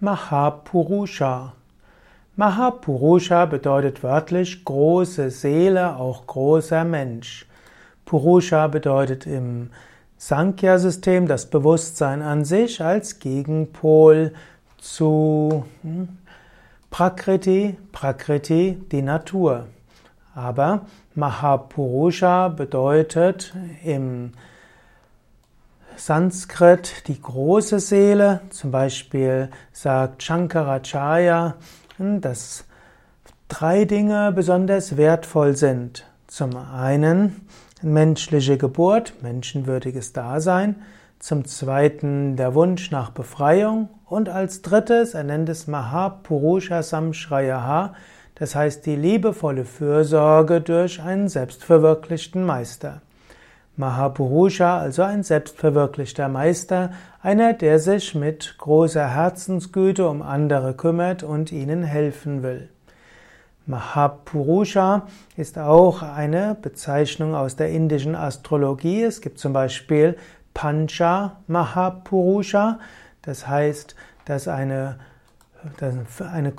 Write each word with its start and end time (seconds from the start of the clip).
Mahapurusha. 0.00 1.52
Mahapurusha 2.34 3.44
bedeutet 3.44 4.02
wörtlich 4.02 4.64
große 4.64 5.30
Seele, 5.30 5.96
auch 5.96 6.26
großer 6.26 6.84
Mensch. 6.84 7.44
Purusha 8.06 8.66
bedeutet 8.68 9.26
im 9.26 9.68
Sankhya-System 10.16 11.28
das 11.28 11.50
Bewusstsein 11.50 12.22
an 12.22 12.46
sich 12.46 12.82
als 12.82 13.18
Gegenpol 13.18 14.32
zu 14.78 15.66
hm, 15.82 16.08
Prakriti, 16.90 17.76
Prakriti 17.92 18.80
die 18.90 19.02
Natur. 19.02 19.66
Aber 20.34 20.86
Mahapurusha 21.14 22.48
bedeutet 22.48 23.54
im 23.84 24.32
Sanskrit 26.00 27.06
die 27.08 27.20
große 27.20 27.78
Seele. 27.78 28.40
Zum 28.48 28.70
Beispiel 28.70 29.50
sagt 29.70 30.22
Shankaracharya, 30.22 31.56
dass 31.98 32.64
drei 33.48 33.84
Dinge 33.84 34.32
besonders 34.32 34.96
wertvoll 34.96 35.58
sind. 35.58 36.06
Zum 36.26 36.56
einen 36.56 37.46
menschliche 37.82 38.56
Geburt, 38.56 39.12
menschenwürdiges 39.20 40.14
Dasein. 40.14 40.76
Zum 41.18 41.44
zweiten 41.44 42.34
der 42.34 42.54
Wunsch 42.54 42.90
nach 42.90 43.10
Befreiung. 43.10 43.90
Und 44.06 44.30
als 44.30 44.62
drittes, 44.62 45.12
er 45.12 45.24
nennt 45.24 45.50
es 45.50 45.66
Mahapurusha 45.66 46.82
Samshrayaha, 46.82 47.94
das 48.36 48.54
heißt 48.54 48.86
die 48.86 48.96
liebevolle 48.96 49.66
Fürsorge 49.66 50.62
durch 50.62 51.02
einen 51.02 51.28
selbstverwirklichten 51.28 52.42
Meister. 52.42 53.02
Mahapurusha, 53.80 54.78
also 54.78 55.02
ein 55.02 55.22
selbstverwirklichter 55.22 56.28
Meister, 56.28 56.92
einer, 57.22 57.54
der 57.54 57.78
sich 57.78 58.14
mit 58.14 58.54
großer 58.58 59.08
Herzensgüte 59.08 60.08
um 60.08 60.22
andere 60.22 60.74
kümmert 60.74 61.22
und 61.22 61.50
ihnen 61.50 61.82
helfen 61.82 62.42
will. 62.42 62.68
Mahapurusha 63.66 65.06
ist 65.36 65.58
auch 65.58 66.02
eine 66.02 66.56
Bezeichnung 66.60 67.34
aus 67.34 67.56
der 67.56 67.70
indischen 67.70 68.14
Astrologie. 68.14 69.02
Es 69.02 69.20
gibt 69.20 69.38
zum 69.38 69.52
Beispiel 69.52 70.16
Pancha 70.52 71.38
Mahapurusha, 71.46 72.78
das 73.22 73.48
heißt, 73.48 73.96
dass 74.26 74.46
eine, 74.46 74.98
dass 75.78 75.94
eine 76.20 76.52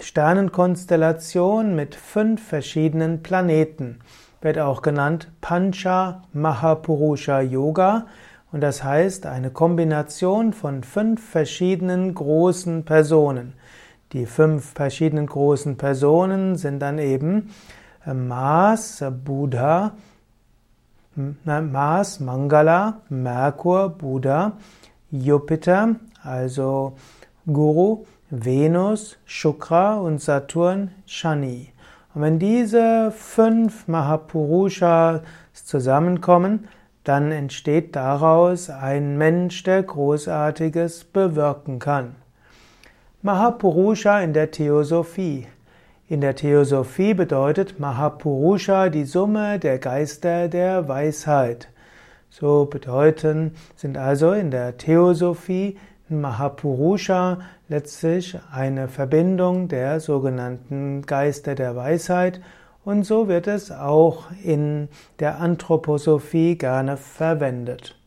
Sternenkonstellation 0.00 1.76
mit 1.76 1.94
fünf 1.94 2.46
verschiedenen 2.46 3.22
Planeten 3.22 4.00
wird 4.42 4.58
auch 4.58 4.82
genannt 4.82 5.28
Pancha 5.40 6.22
Mahapurusha 6.32 7.40
Yoga 7.40 8.06
und 8.50 8.60
das 8.60 8.84
heißt 8.84 9.24
eine 9.26 9.50
Kombination 9.50 10.52
von 10.52 10.84
fünf 10.84 11.26
verschiedenen 11.30 12.14
großen 12.14 12.84
Personen. 12.84 13.54
Die 14.12 14.26
fünf 14.26 14.74
verschiedenen 14.74 15.26
großen 15.26 15.78
Personen 15.78 16.56
sind 16.56 16.80
dann 16.80 16.98
eben 16.98 17.50
äh, 18.04 18.12
Mars, 18.12 19.02
Buddha, 19.24 19.92
Mars, 21.14 22.20
Mangala, 22.20 23.00
Merkur, 23.08 23.90
Buddha, 23.90 24.52
Jupiter, 25.10 25.96
also 26.22 26.94
Guru, 27.46 28.04
Venus, 28.30 29.18
Shukra 29.24 29.96
und 29.96 30.20
Saturn, 30.20 30.90
Shani. 31.06 31.72
Und 32.14 32.22
wenn 32.22 32.38
diese 32.38 33.10
fünf 33.10 33.88
Mahapurushas 33.88 35.22
zusammenkommen, 35.52 36.68
dann 37.04 37.32
entsteht 37.32 37.96
daraus 37.96 38.70
ein 38.70 39.18
Mensch, 39.18 39.62
der 39.64 39.82
Großartiges 39.82 41.04
bewirken 41.04 41.78
kann. 41.78 42.14
Mahapurusha 43.22 44.20
in 44.20 44.32
der 44.32 44.50
Theosophie. 44.50 45.46
In 46.08 46.20
der 46.20 46.34
Theosophie 46.34 47.14
bedeutet 47.14 47.80
Mahapurusha 47.80 48.88
die 48.88 49.04
Summe 49.04 49.58
der 49.58 49.78
Geister 49.78 50.48
der 50.48 50.88
Weisheit. 50.88 51.68
So 52.30 52.66
bedeuten, 52.66 53.54
sind 53.76 53.96
also 53.96 54.32
in 54.32 54.50
der 54.50 54.76
Theosophie 54.76 55.78
Mahapurusha 56.20 57.40
letztlich 57.68 58.38
eine 58.52 58.88
Verbindung 58.88 59.68
der 59.68 60.00
sogenannten 60.00 61.02
Geister 61.02 61.54
der 61.54 61.76
Weisheit 61.76 62.40
und 62.84 63.04
so 63.04 63.28
wird 63.28 63.46
es 63.46 63.70
auch 63.70 64.24
in 64.42 64.88
der 65.20 65.38
Anthroposophie 65.38 66.58
gerne 66.58 66.96
verwendet. 66.96 68.01